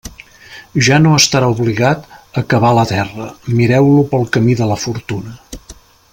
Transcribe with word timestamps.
Ja 0.85 0.95
no 1.01 1.11
estarà 1.17 1.49
obligat 1.55 2.39
a 2.41 2.45
cavar 2.55 2.73
la 2.79 2.87
terra; 2.93 3.29
mireu-lo 3.61 4.09
pel 4.15 4.27
camí 4.39 4.57
de 4.63 4.71
la 4.73 4.83
fortuna. 4.89 5.37